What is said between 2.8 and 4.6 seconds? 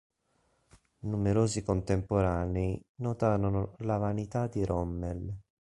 notarono la vanità